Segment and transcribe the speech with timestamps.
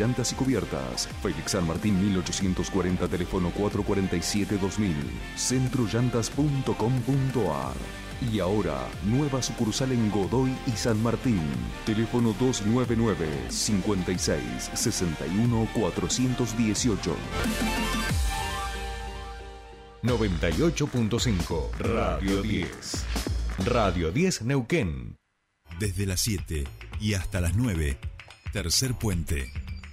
[0.00, 1.08] llantas y cubiertas.
[1.22, 4.94] Félix San Martín 1840, teléfono 447-2000.
[5.36, 11.40] Centrollantas.com.ar y ahora, nueva sucursal en Godoy y San Martín.
[11.86, 14.44] Teléfono 299 56
[14.74, 17.16] 61 418.
[20.02, 23.06] 98.5 Radio 10.
[23.64, 25.16] Radio 10 Neuquén.
[25.78, 26.64] Desde las 7
[27.00, 27.96] y hasta las 9.
[28.52, 29.50] Tercer puente.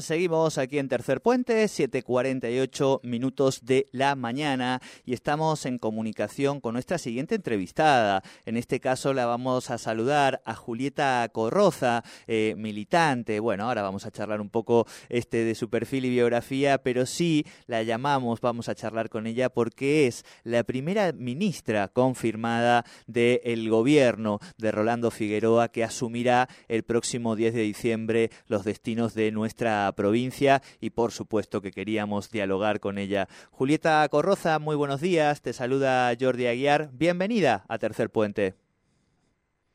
[0.00, 6.72] seguimos aquí en Tercer Puente, 7.48 minutos de la mañana y estamos en comunicación con
[6.74, 8.22] nuestra siguiente entrevistada.
[8.46, 13.40] En este caso la vamos a saludar a Julieta Corroza, eh, militante.
[13.40, 17.44] Bueno, ahora vamos a charlar un poco este, de su perfil y biografía, pero sí
[17.66, 24.38] la llamamos, vamos a charlar con ella porque es la primera ministra confirmada del gobierno
[24.56, 30.62] de Rolando Figueroa que asumirá el próximo 10 de diciembre los destinos de nuestra provincia
[30.80, 33.26] y por supuesto que queríamos dialogar con ella.
[33.50, 38.61] Julieta Corroza, muy buenos días, te saluda Jordi Aguiar, bienvenida a Tercer Puente.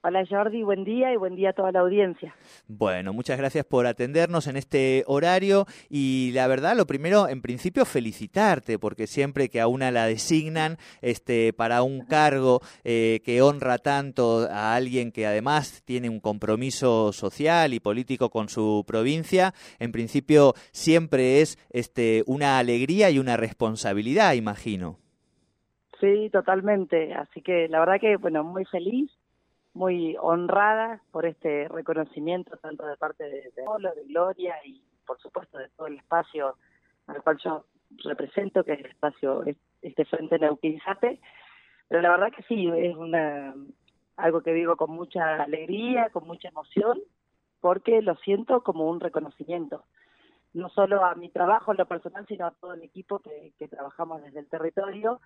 [0.07, 2.33] Hola Jordi, buen día y buen día a toda la audiencia.
[2.69, 7.83] Bueno, muchas gracias por atendernos en este horario y la verdad, lo primero, en principio,
[7.83, 13.79] felicitarte porque siempre que a una la designan este, para un cargo eh, que honra
[13.79, 19.91] tanto a alguien que además tiene un compromiso social y político con su provincia, en
[19.91, 24.99] principio siempre es este, una alegría y una responsabilidad, imagino.
[25.99, 27.13] Sí, totalmente.
[27.13, 29.11] Así que la verdad que, bueno, muy feliz
[29.77, 35.59] muy honrada por este reconocimiento tanto de parte de, de de Gloria y por supuesto
[35.59, 36.55] de todo el espacio
[37.05, 37.65] al cual yo
[38.03, 39.43] represento, que es el espacio,
[39.81, 41.21] este Frente Neuquinzate.
[41.87, 43.55] Pero la verdad que sí, es una
[44.17, 46.99] algo que digo con mucha alegría, con mucha emoción,
[47.61, 49.85] porque lo siento como un reconocimiento,
[50.53, 54.23] no solo a mi trabajo en lo personal, sino a todo el equipo que trabajamos
[54.23, 55.21] desde el territorio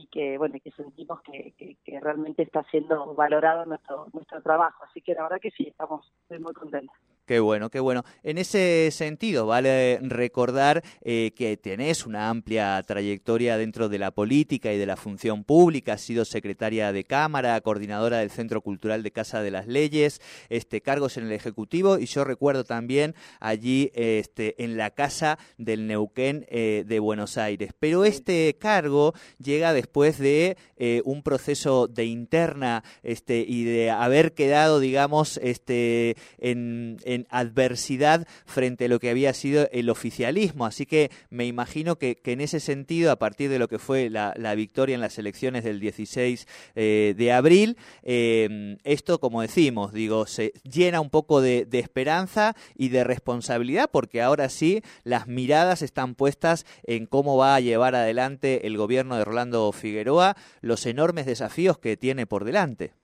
[0.00, 4.84] y que bueno que sentimos que, que, realmente está siendo valorado nuestro nuestro trabajo.
[4.84, 6.96] Así que la verdad que sí estamos muy contentos
[7.30, 8.04] Qué bueno, qué bueno.
[8.24, 14.72] En ese sentido, vale recordar eh, que tenés una amplia trayectoria dentro de la política
[14.72, 15.92] y de la función pública.
[15.92, 20.80] Has sido secretaria de Cámara, coordinadora del Centro Cultural de Casa de las Leyes, este,
[20.80, 26.46] cargos en el Ejecutivo y yo recuerdo también allí este, en la Casa del Neuquén
[26.48, 27.70] eh, de Buenos Aires.
[27.78, 34.34] Pero este cargo llega después de eh, un proceso de interna este, y de haber
[34.34, 36.98] quedado, digamos, este, en
[37.28, 40.66] adversidad frente a lo que había sido el oficialismo.
[40.66, 44.34] Así que me imagino que, en ese sentido, a partir de lo que fue la,
[44.54, 50.52] victoria en las elecciones del 16 eh, de abril, em, esto, como decimos, digo, se
[50.64, 56.66] llena un poco de, esperanza y de responsabilidad porque ahora sí las miradas están puestas
[56.84, 61.96] en cómo va a llevar adelante el gobierno de Rolando Figueroa los enormes desafíos que
[61.96, 62.99] tiene por delante.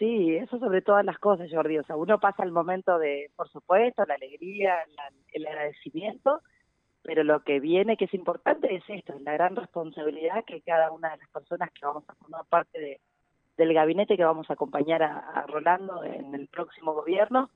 [0.00, 1.76] Sí, eso sobre todas las cosas, Jordi.
[1.76, 4.78] O sea, uno pasa el momento de, por supuesto, la alegría,
[5.32, 6.40] el agradecimiento,
[7.02, 10.90] pero lo que viene, que es importante, es esto, es la gran responsabilidad que cada
[10.90, 13.00] una de las personas que vamos a formar parte de,
[13.58, 17.50] del gabinete que vamos a acompañar a, Rolando en el próximo gobierno.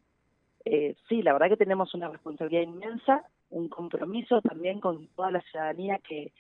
[0.67, 5.41] Eh, sí, la verdad que tenemos una responsabilidad inmensa, un compromiso también con toda la
[5.41, 6.31] ciudadanía que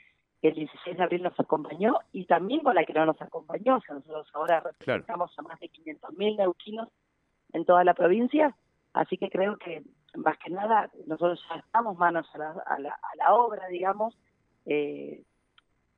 [0.49, 3.77] el 16 de abril nos acompañó y también con la que no nos acompañó.
[3.77, 6.88] O sea, nosotros ahora representamos a más de 500.000 neuquinos
[7.53, 8.54] en toda la provincia,
[8.93, 9.83] así que creo que
[10.16, 12.78] más que nada nosotros ya estamos manos a la, a
[13.16, 14.16] la, obra, digamos,
[14.66, 15.22] eh,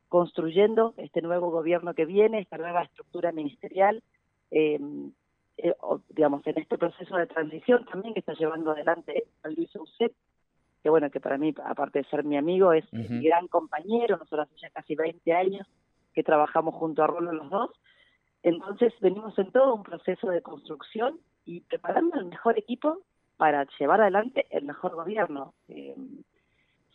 [0.09, 4.03] construyendo este nuevo gobierno que viene, esta nueva estructura ministerial,
[4.51, 4.79] eh,
[5.59, 5.75] eh,
[6.11, 10.15] digamos, en este proceso de transición también que está llevando adelante Luis Eusebio,
[10.87, 14.47] que bueno, que para mí, aparte de ser mi amigo, es mi gran compañero, nosotros
[14.47, 15.67] hace ya casi 20 años
[16.15, 17.71] que trabajamos junto a Rolo los dos,
[18.45, 23.01] entonces venimos en todo un proceso de construcción y preparando el mejor equipo
[23.37, 25.55] para llevar adelante el mejor gobierno.
[25.67, 25.97] Eh,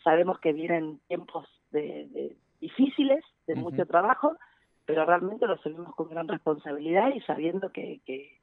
[0.02, 4.38] sabemos que vienen tiempos de, difíciles, de mucho trabajo,
[4.86, 8.40] pero realmente lo seguimos con gran responsabilidad y sabiendo que, que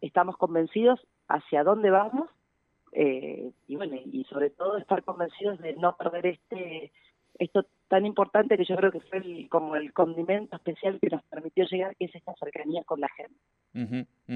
[0.00, 0.98] estamos convencidos
[1.28, 2.28] hacia dónde vamos
[2.92, 6.92] eh, y bueno, y sobre todo estar convencidos de no perder este
[7.40, 11.64] esto tan importante que yo creo que fue como el condimento especial que nos permitió
[11.64, 13.40] llegar, que es esta cercanía con la gente.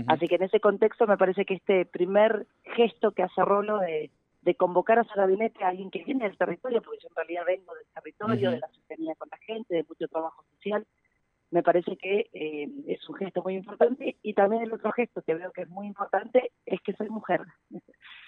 [0.06, 4.11] Así que en ese contexto me parece que este primer gesto que hace Rolo de,
[4.57, 7.75] convocar a su gabinete a alguien que viene del territorio, porque yo en realidad vengo
[7.75, 10.87] del territorio, de la cercanía con la gente, de mucho trabajo social,
[11.50, 15.35] me parece que eh, es un gesto muy importante y también el otro gesto que
[15.35, 17.43] veo que es muy importante es que soy mujer.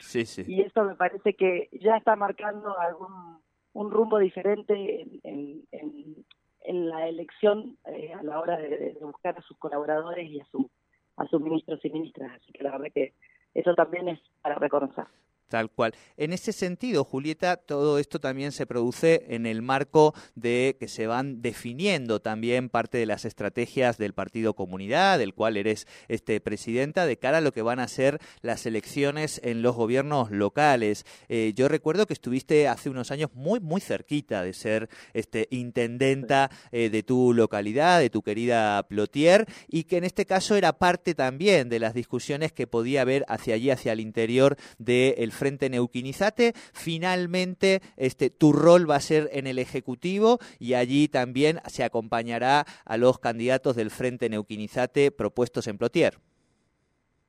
[0.00, 0.44] Sí, sí.
[0.46, 3.40] Y esto me parece que ya está marcando algún
[3.76, 9.56] un rumbo diferente en, en, la elección eh, a la hora de, buscar a sus
[9.58, 10.68] colaboradores y a, su,
[11.16, 12.32] a sus ministros y ministras.
[12.40, 13.12] Así que la verdad que
[13.54, 15.04] eso también es para reconocer.
[15.48, 15.94] Tal cual.
[16.16, 21.06] En ese sentido, Julieta, todo esto también se produce en el marco de que se
[21.06, 27.06] van definiendo también parte de las estrategias del Partido Comunidad, del cual eres este presidenta,
[27.06, 31.04] de cara a lo que van a ser las elecciones en los gobiernos locales.
[31.28, 36.50] Eh, yo recuerdo que estuviste hace unos años muy, muy cerquita de ser este intendenta
[36.72, 41.14] eh, de tu localidad, de tu querida Plotier, y que en este caso era parte
[41.14, 46.52] también de las discusiones que podía haber hacia allí, hacia el interior del Frente Neuquinizate.
[46.72, 52.64] Finalmente, este, tu rol va a ser en el Ejecutivo y allí también se acompañará
[52.84, 56.18] a los candidatos del Frente Neuquinizate propuestos en Plotier.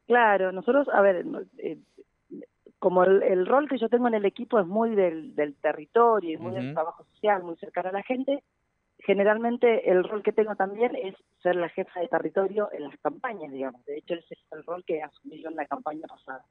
[0.07, 1.25] Claro, nosotros, a ver,
[1.57, 1.77] eh,
[2.79, 6.53] como el, rol que yo tengo en el equipo es muy del, territorio y muy
[6.53, 8.43] del trabajo social, muy cercano a la gente,
[8.99, 13.51] generalmente el rol que tengo también es ser la jefa de territorio en las campañas,
[13.51, 13.83] digamos.
[13.85, 16.43] De hecho, ese es el rol que asumí yo en la campaña pasada.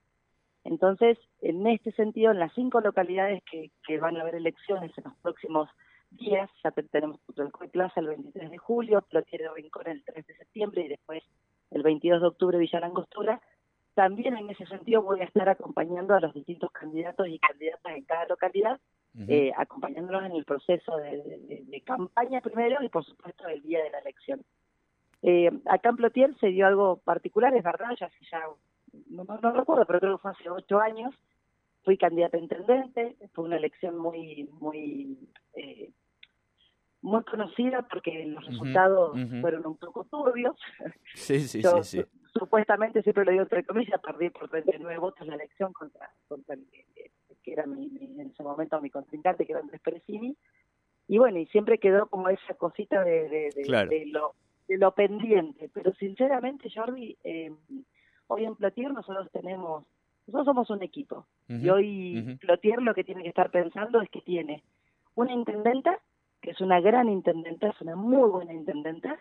[0.66, 5.14] Entonces, en este sentido, en las cinco localidades que, van a haber elecciones en los
[5.22, 5.68] próximos
[6.10, 10.82] días, ya tenemos el Plaza el 23 de julio, Plotier Rincón el 3 de septiembre
[10.82, 11.22] y después
[11.70, 13.40] el 22 de octubre Villa Langostura,
[13.94, 18.04] también en ese sentido voy a estar acompañando a los distintos candidatos y candidatas en
[18.04, 18.78] cada localidad,
[19.28, 23.98] eh, acompañándolos en el proceso de, campaña primero y por supuesto el día de la
[24.00, 24.42] elección.
[25.22, 28.42] Eh, acá en Plotier se dio algo particular, es verdad, ya hace ya
[29.08, 31.14] no, no, recuerdo, pero creo que fue hace ocho años,
[31.84, 35.18] fui candidata a intendente, fue una elección muy, muy,
[35.54, 35.90] eh,
[37.02, 40.56] muy conocida porque los resultados fueron un poco turbios.
[41.14, 45.72] Sí, sí, sí, Supuestamente, siempre lo digo entre comillas, perdí por 39 votos la elección
[45.72, 46.66] contra, contra el,
[47.42, 50.36] que era mi, en ese momento mi contrincante, que era Andrés Perecini.
[51.08, 54.34] Y bueno, y siempre quedó como esa cosita de, de, lo,
[54.66, 55.70] de lo pendiente.
[55.72, 57.52] Pero sinceramente, Jordi, eh,
[58.28, 59.84] Hoy en Plotier nosotros tenemos,
[60.26, 61.26] nosotros somos un equipo.
[61.48, 64.62] y hoy Plotier lo que tiene que estar pensando es que tiene
[65.14, 65.98] una intendenta,
[66.40, 69.18] que es una gran intendenta, es una muy buena intendenta,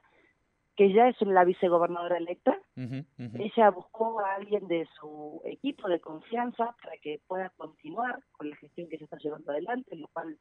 [0.75, 2.57] que ya es la vicegobernadora electa.
[2.75, 8.55] Ella buscó a alguien de su equipo de confianza para que pueda continuar con la
[8.57, 10.37] gestión que se está llevando adelante, lo cual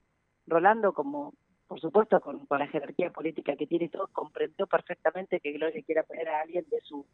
[0.47, 1.35] Rolando, como
[1.67, 5.83] por supuesto con, con la jerarquía política que tiene y todo, comprendió perfectamente que Gloria
[5.83, 7.07] quiera poner a alguien de su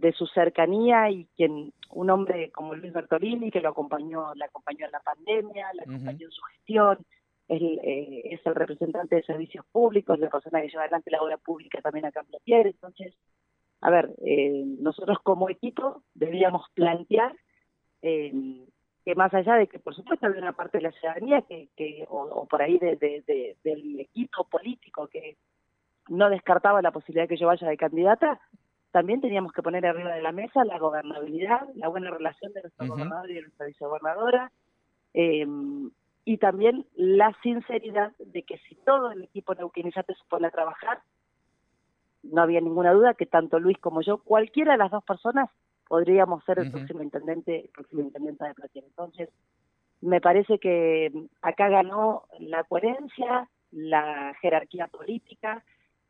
[0.00, 4.86] de su cercanía y quien un hombre como Luis Bertolini que lo acompañó, la acompañó
[4.86, 6.98] en la pandemia, la acompañó en su gestión,
[7.48, 11.80] eh, es el representante de servicios públicos, la persona que lleva adelante la obra pública
[11.82, 13.14] también acá en Platier, entonces,
[13.80, 17.34] a ver, eh, nosotros como equipo debíamos plantear
[18.02, 18.32] eh,
[19.04, 22.06] que más allá de que por supuesto había una parte de la ciudadanía que, que
[22.08, 22.96] o, por ahí de,
[23.64, 25.36] del equipo político que
[26.08, 28.40] no descartaba la posibilidad de que yo vaya de candidata,
[28.90, 32.88] también teníamos que poner arriba de la mesa la gobernabilidad, la buena relación de nuestro
[32.88, 34.52] gobernador y de nuestra vicegobernadora,
[35.14, 35.46] eh,
[36.24, 41.00] y también la sinceridad de que si todo el equipo neuquinizante se pone a trabajar,
[42.22, 45.50] no había ninguna duda que tanto Luis como yo, cualquiera de las dos personas,
[45.88, 48.84] podríamos ser el próximo intendente, el próximo intendente de Platier.
[48.84, 49.28] Entonces,
[50.00, 51.10] me parece que
[51.42, 55.64] acá ganó la coherencia, la jerarquía política,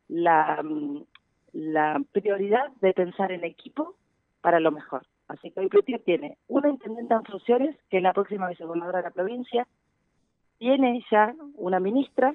[0.09, 1.05] la, mm,
[1.53, 3.95] la prioridad de pensar en equipo
[4.41, 5.07] para lo mejor.
[5.29, 9.05] Así que hoy Plutier tiene una intendente en funciones, que es la próxima vicegobernadora de
[9.05, 9.67] la provincia,
[10.59, 12.35] tiene ya una ministra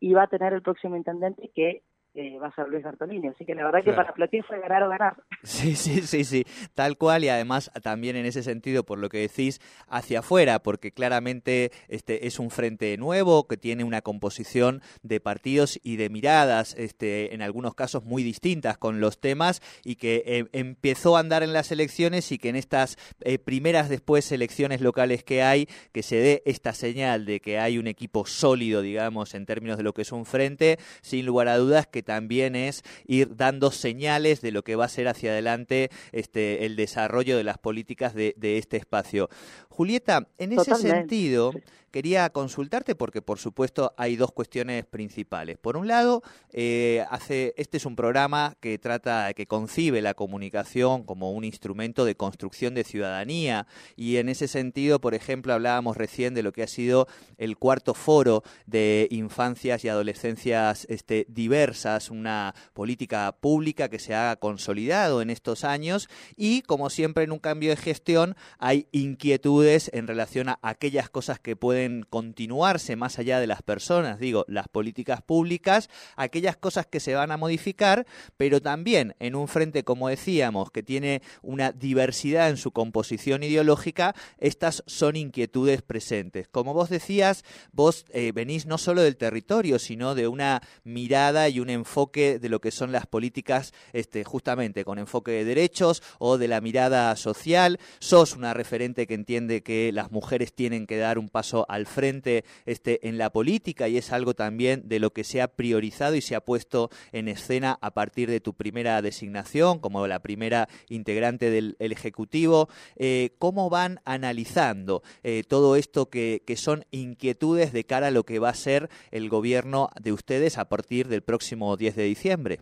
[0.00, 1.82] y va a tener el próximo intendente que
[2.16, 3.28] eh, va a ser Luis Bertolini.
[3.28, 5.16] Así que la verdad que para Plotier fue ganar o ganar.
[5.42, 6.44] Sí, sí, sí, sí,
[6.74, 10.90] tal cual y además también en ese sentido, por lo que decís, hacia afuera, porque
[10.90, 16.74] claramente este es un frente nuevo que tiene una composición de partidos y de miradas,
[16.78, 21.42] este, en algunos casos muy distintas con los temas y que eh, empezó a andar
[21.42, 26.02] en las elecciones y que en estas eh, primeras después elecciones locales que hay, que
[26.02, 29.92] se dé esta señal de que hay un equipo sólido, digamos, en términos de lo
[29.92, 34.52] que es un frente, sin lugar a dudas que también es ir dando señales de
[34.52, 38.78] lo que va a ser hacia adelante este, el desarrollo de las políticas de, este
[38.78, 39.28] espacio.
[39.68, 41.52] Julieta, en ese sentido,
[41.90, 45.58] quería consultarte porque, por supuesto, hay dos cuestiones principales.
[45.58, 46.22] Por un lado,
[46.52, 52.04] eh, hace, este es un programa que trata, que concibe la comunicación como un instrumento
[52.04, 56.62] de construcción de ciudadanía y en ese sentido, por ejemplo, hablábamos recién de lo que
[56.62, 57.08] ha sido
[57.38, 64.36] el cuarto foro de infancias y adolescencias este, diversas, una política pública que se ha
[64.36, 70.06] consolidado en estos años y, como siempre en un cambio de gestión, hay inquietudes en
[70.06, 75.22] relación a aquellas cosas que pueden continuarse más allá de las personas, digo, las políticas
[75.22, 80.70] públicas, aquellas cosas que se van a modificar, pero también en un frente, como decíamos,
[80.70, 86.48] que tiene una diversidad en su composición ideológica, estas son inquietudes presentes.
[86.48, 91.60] Como vos decías, vos eh, venís no solo del territorio, sino de una mirada y
[91.60, 96.38] un enfoque de lo que son las políticas, este, justamente con enfoque de derechos o
[96.38, 97.78] de la mirada social.
[98.00, 102.44] Sos una referente que entiende que las mujeres tienen que dar un paso al frente
[102.64, 106.20] este, en la política y es algo también de lo que se ha priorizado y
[106.20, 111.50] se ha puesto en escena a partir de tu primera designación como la primera integrante
[111.50, 112.68] del Ejecutivo.
[112.96, 118.24] Eh, ¿Cómo van analizando eh, todo esto que, que son inquietudes de cara a lo
[118.24, 122.60] que va a ser el gobierno de ustedes a partir del próximo 10 de diciembre?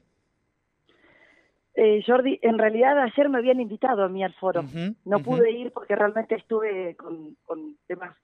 [1.75, 4.63] Eh, Jordi, en realidad ayer me habían invitado a mí al foro.
[5.05, 8.17] no pude ir porque realmente estuve con, con temas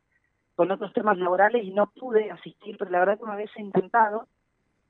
[0.60, 4.28] con otros temas laborales y no pude asistir, pero la verdad que me hubiese intentado,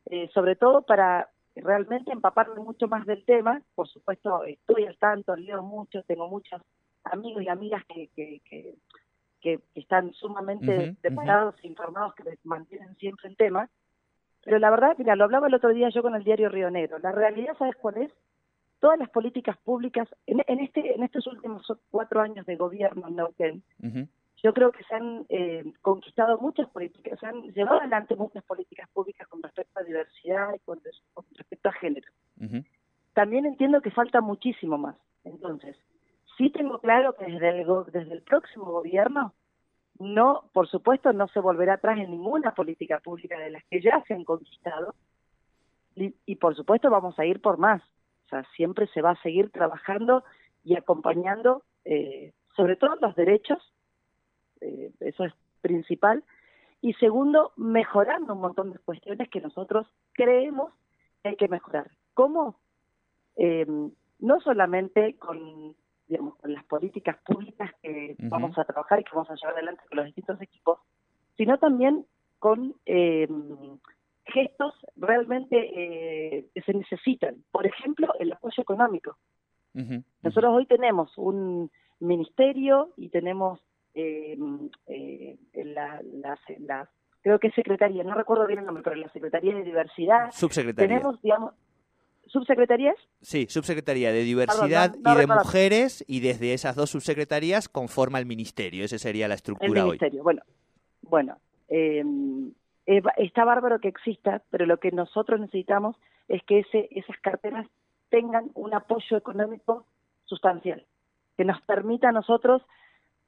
[0.06, 3.62] eh, sobre todo para realmente empaparme mucho más del tema.
[3.76, 6.60] Por supuesto, estoy al tanto, leo mucho, tengo muchos
[7.04, 8.74] amigos y amigas que, que,
[9.40, 13.70] que, están sumamente preparados e informados, que me mantienen siempre en tema.
[14.44, 16.98] Pero la verdad, mira, lo hablaba el otro día yo con el diario Río Negro.
[16.98, 18.12] La realidad, ¿sabes cuál es?
[18.78, 23.16] Todas las políticas públicas, en, en este en estos últimos cuatro años de gobierno en
[23.16, 23.62] Neuquén,
[24.42, 28.88] yo creo que se han eh, conquistado muchas políticas, se han llevado adelante muchas políticas
[28.90, 30.80] públicas con respecto a diversidad y con,
[31.36, 32.10] respecto a género.
[33.12, 34.96] También entiendo que falta muchísimo más.
[35.24, 35.76] Entonces,
[36.38, 39.34] sí tengo claro que desde el, desde el próximo gobierno,
[40.00, 44.02] no, por supuesto, no se volverá atrás en ninguna política pública de las que ya
[44.08, 44.94] se han conquistado.
[45.94, 47.82] Y, por supuesto vamos a ir por más.
[48.24, 50.24] O sea, siempre se va a seguir trabajando
[50.64, 53.58] y acompañando, eh, sobre todo los derechos
[54.60, 56.24] eh, eso es principal.
[56.80, 60.72] Y segundo, mejorando un montón de cuestiones que nosotros creemos
[61.22, 61.90] que hay que mejorar.
[62.14, 62.58] ¿Cómo?
[63.36, 63.66] Eh,
[64.18, 65.74] no solamente con,
[66.10, 69.82] digamos, con las políticas públicas que vamos a trabajar y que vamos a llevar adelante
[69.88, 70.78] con los distintos equipos,
[71.36, 72.04] sino también
[72.38, 73.28] con eh,
[74.24, 77.36] gestos realmente eh, que se necesitan.
[77.50, 79.16] Por ejemplo, el apoyo económico.
[80.22, 83.60] Nosotros hoy tenemos un ministerio y tenemos
[83.94, 84.36] eh,
[84.86, 86.00] eh, la,
[86.58, 86.88] la,
[87.22, 90.32] creo que es secretaría, no recuerdo bien el nombre, pero la Secretaría de Diversidad.
[90.32, 90.88] Subsecretaría.
[90.88, 91.54] Tenemos, digamos,
[92.30, 92.96] ¿subsecretarías?
[93.20, 98.84] Sí, Subsecretaría de Diversidad y de Mujeres, y desde esas dos subsecretarías conforma el ministerio,
[98.84, 100.22] esa sería la estructura el ministerio.
[100.22, 100.42] Bueno,
[101.02, 101.36] bueno
[101.68, 102.04] eh,
[103.16, 105.96] está bárbaro que exista, pero lo que nosotros necesitamos
[106.28, 107.66] es que ese, esas carteras
[108.08, 109.86] tengan un apoyo económico
[110.24, 110.84] sustancial,
[111.36, 112.62] que nos permita a nosotros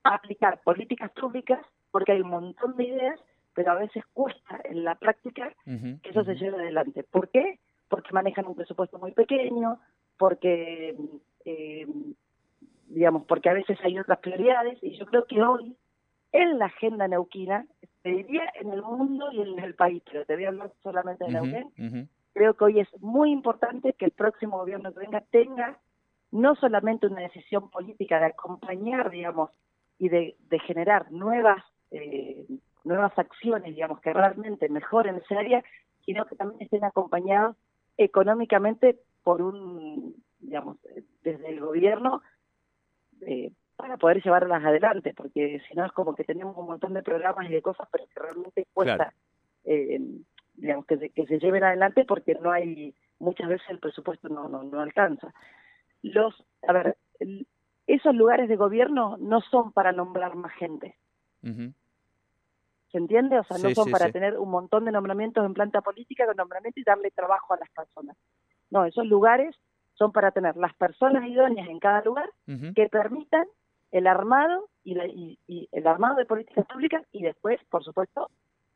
[0.04, 3.20] aplicar políticas públicas porque hay un montón de ideas,
[3.54, 7.04] pero a veces cuesta en la práctica que eso se lleve adelante.
[7.04, 7.58] ¿Por qué?
[7.92, 9.78] Porque manejan un presupuesto muy pequeño,
[10.16, 10.96] porque,
[11.44, 11.86] eh,
[12.86, 15.76] digamos, porque a veces hay otras prioridades, y yo creo que hoy,
[16.32, 17.66] en la agenda neuquina,
[18.00, 21.26] te diría en el mundo y en el país, pero te voy a hablar solamente
[21.26, 25.78] de Neuquén, creo que hoy es muy importante que el próximo gobierno que venga tenga
[26.30, 29.50] no solamente una decisión política de acompañar, digamos,
[29.98, 30.34] y de,
[30.66, 32.46] generar nuevas eh,
[32.84, 35.62] nuevas acciones, digamos, que realmente mejoren ese área,
[36.06, 37.54] sino que también estén acompañados
[37.96, 40.78] económicamente por un, digamos,
[41.22, 42.22] desde el gobierno
[43.22, 47.02] eh, para poder llevarlas adelante, porque si no es como que tenemos un montón de
[47.02, 49.12] programas y de cosas, pero que realmente cuesta,
[49.64, 50.00] eh,
[50.54, 54.48] digamos, que se, que se lleven adelante porque no hay, muchas veces el presupuesto no,
[54.48, 55.32] no, no alcanza.
[56.02, 56.96] Los, a ver,
[57.86, 60.96] esos lugares de gobierno no son para nombrar más gente.
[62.92, 63.38] ¿Se entiende?
[63.38, 66.78] O sea, no son para tener un montón de nombramientos en planta política, de nombramiento
[66.78, 68.16] y darle trabajo a las personas.
[68.70, 69.56] No, esos lugares
[69.94, 72.28] son para tener las personas idóneas en cada lugar
[72.74, 73.46] que permitan
[73.92, 78.30] el armado y, el armado de políticas públicas y después, por supuesto,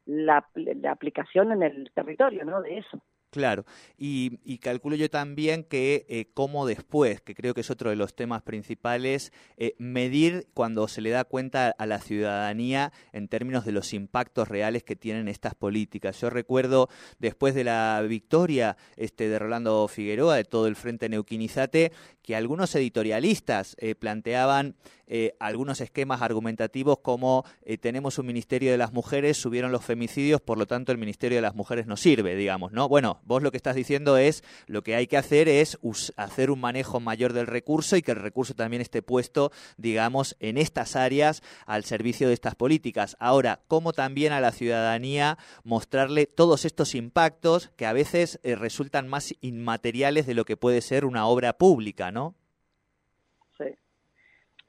[0.06, 2.62] la, la, aplicación en el territorio, ¿no?
[2.62, 3.02] De eso.
[3.37, 3.66] Claro,
[3.99, 8.16] y, calculo yo también que eh, cómo después, que creo que es otro de los
[8.16, 13.73] temas principales, eh, medir cuando se le da cuenta a la ciudadanía en términos de
[13.73, 16.19] los impactos reales que tienen estas políticas.
[16.19, 16.88] Yo recuerdo
[17.19, 22.75] después de la victoria este, de Rolando Figueroa, de todo el Frente Neuquinizate, que algunos
[22.75, 29.36] editorialistas eh, planteaban eh, algunos esquemas argumentativos como eh, tenemos un Ministerio de las Mujeres,
[29.36, 32.88] subieron los femicidios, por lo tanto el Ministerio de las Mujeres no sirve, digamos, ¿no?
[32.88, 35.78] Bueno, vos lo que estás diciendo es lo que hay que hacer es
[36.16, 40.58] hacer un manejo mayor del recurso y que el recurso también esté puesto, digamos, en
[40.58, 43.16] estas áreas al servicio de estas políticas.
[43.20, 49.08] Ahora, ¿cómo también a la ciudadanía mostrarle todos estos impactos que a veces eh, resultan
[49.08, 52.34] más inmateriales de lo que puede ser una obra pública, ¿no?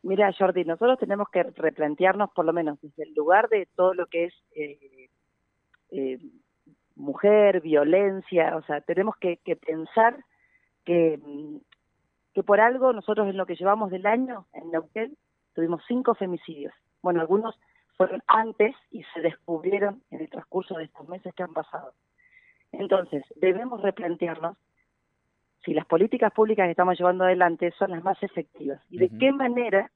[0.04, 4.06] Mira, Jordi, nosotros tenemos que replantearnos, por lo menos desde el lugar de todo lo
[4.08, 5.10] que es eh,
[5.92, 6.20] eh,
[6.96, 10.18] mujer, violencia, o sea, tenemos que, pensar
[10.86, 11.20] que,
[12.34, 15.18] que por algo nosotros en lo que llevamos del año en Neuquén
[15.54, 16.74] tuvimos cinco femicidios.
[17.01, 17.60] Bueno, algunos
[17.98, 21.94] fueron antes y se descubrieron en el transcurso de estos meses que han pasado.
[22.72, 24.58] Entonces, debemos replantearnos
[25.64, 28.82] si las políticas públicas que estamos llevando adelante son las más efectivas.
[28.90, 29.92] Y de qué manera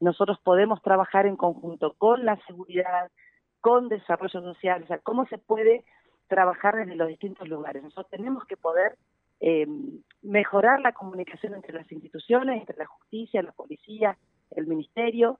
[0.00, 3.10] nosotros podemos trabajar en conjunto con la seguridad,
[3.60, 5.84] con desarrollo social, o sea, cómo se puede
[6.26, 7.82] trabajar desde los distintos lugares.
[7.82, 8.96] Nosotros tenemos que poder
[9.40, 9.66] eh,
[10.22, 14.16] mejorar la comunicación entre las instituciones, entre la justicia, la policía,
[14.50, 15.38] el ministerio,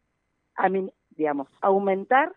[1.11, 2.35] digamos, aumentar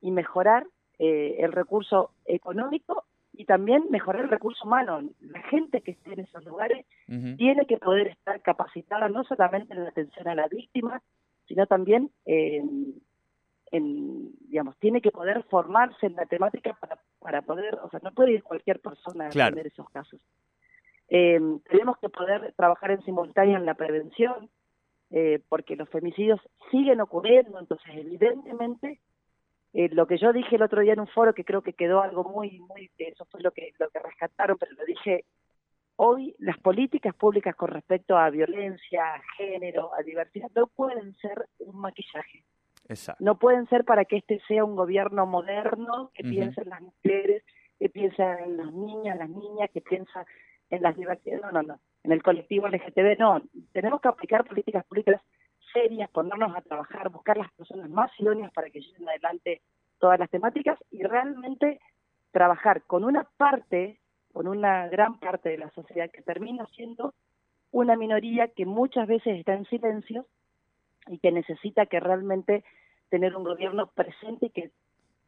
[0.00, 0.66] y mejorar
[0.98, 3.04] eh, el recurso económico
[3.36, 5.02] y también mejorar el recurso humano.
[5.20, 9.84] La gente que esté en esos lugares tiene que poder estar capacitada no solamente en
[9.84, 11.02] la atención a la víctima,
[11.46, 12.94] sino también en,
[14.48, 18.32] digamos, tiene que poder formarse en la temática para, para poder, o sea, no puede
[18.32, 20.20] ir cualquier persona a atender esos casos.
[21.08, 24.48] Eh, tenemos que poder trabajar en simultáneo en la prevención,
[25.10, 29.00] eh, porque los femicidios siguen ocurriendo, entonces evidentemente
[29.74, 32.00] eh, lo que yo dije el otro día en un foro que creo que quedó
[32.00, 35.24] algo muy muy eso fue lo que lo que rescataron pero lo dije
[35.96, 41.46] Hoy las políticas públicas con respecto a violencia, a género, a diversidad, no pueden ser
[41.60, 42.42] un maquillaje.
[43.20, 47.44] No pueden ser para que este sea un gobierno moderno que piense en las mujeres,
[47.78, 50.26] que piensa en las niñas, las niñas, que piensa
[50.68, 51.42] en las diversidades.
[51.42, 51.80] No, no, no.
[52.02, 53.40] En el colectivo LGTB, no.
[53.72, 55.22] Tenemos que aplicar políticas públicas
[55.74, 59.60] serias, ponernos a trabajar, buscar las personas más idóneas para que lleven adelante
[59.98, 61.80] todas las temáticas y realmente
[62.30, 64.00] trabajar con una parte
[64.32, 67.14] con una gran parte de la sociedad que termina siendo
[67.70, 70.26] una minoría que muchas veces está en silencio
[71.06, 72.64] y que necesita que realmente
[73.10, 74.70] tener un gobierno presente y que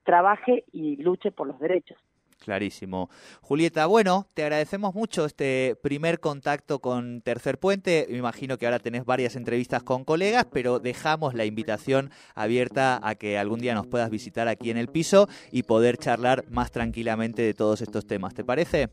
[0.03, 1.99] trabaje y luche por los derechos.
[2.39, 3.11] Clarísimo.
[3.41, 8.07] Julieta, bueno, te agradecemos mucho este primer contacto con Tercer Puente.
[8.11, 13.15] Me imagino que ahora tenés varias entrevistas con colegas, pero dejamos la invitación abierta a
[13.15, 17.43] que algún día nos puedas visitar aquí en el piso y poder charlar más tranquilamente
[17.43, 18.35] de todos estos temas.
[18.35, 18.91] ¿Te parece?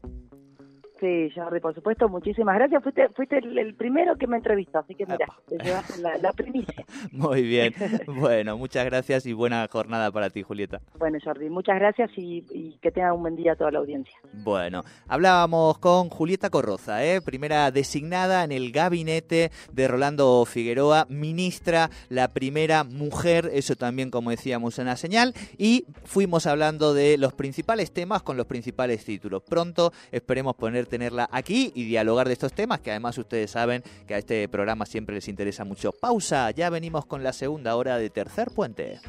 [1.04, 2.82] Sí, Jordi, por supuesto, muchísimas gracias.
[2.82, 6.86] Fuiste, fuiste el, primero que me entrevistó, así que mira, te llevaste la, primicia.
[7.12, 7.74] Muy bien.
[8.08, 10.80] Bueno, muchas gracias y buena jornada para ti, Julieta.
[10.98, 14.13] Bueno, Jordi, muchas gracias y, que tenga un buen día a toda la audiencia.
[14.32, 17.20] Bueno, hablábamos con Julieta Corroza, ¿eh?
[17.20, 24.30] primera designada en el gabinete de Rolando Figueroa, ministra, la primera mujer, eso también como
[24.30, 29.44] decíamos en la señal, y fuimos hablando de los principales temas con los principales títulos.
[29.44, 34.14] Pronto esperemos ponerte tenerla aquí y dialogar de estos temas que además ustedes saben que
[34.14, 35.92] a este programa siempre les interesa mucho.
[35.92, 39.00] Pausa, ya venimos con la segunda hora de Tercer Puente.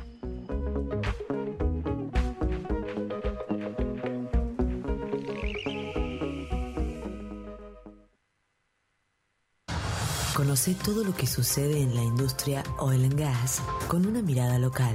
[10.34, 14.94] Conoce todo lo que sucede en la industria oil and gas con una mirada local.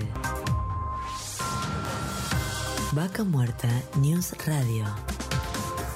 [2.94, 3.70] Vaca Muerta
[4.02, 4.86] News Radio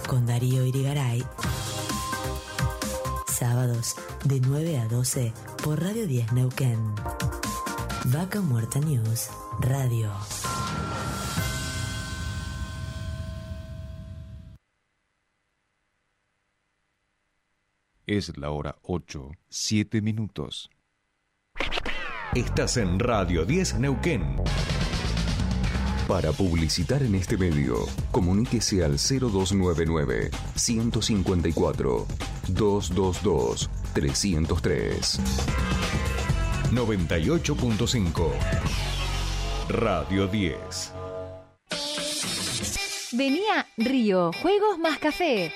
[0.07, 1.23] con Darío Irigaray.
[3.27, 6.79] Sábados de 9 a 12 por Radio 10 Neuquén.
[8.05, 10.11] Vaca Muerta News Radio.
[18.05, 20.69] Es la hora 8, 7 minutos.
[22.35, 24.37] Estás en Radio 10 Neuquén.
[26.07, 32.05] Para publicitar en este medio, comuníquese al 0299 154
[32.49, 35.19] 222 303.
[36.71, 38.31] 98.5
[39.69, 40.93] Radio 10.
[43.13, 45.53] Venía Río, Juegos más Café